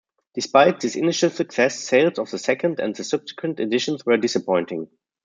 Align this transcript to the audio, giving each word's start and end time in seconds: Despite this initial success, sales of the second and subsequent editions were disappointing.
Despite 0.33 0.79
this 0.79 0.95
initial 0.95 1.29
success, 1.29 1.79
sales 1.79 2.17
of 2.17 2.31
the 2.31 2.39
second 2.39 2.79
and 2.79 2.97
subsequent 2.97 3.59
editions 3.59 4.03
were 4.03 4.17
disappointing. 4.17 4.89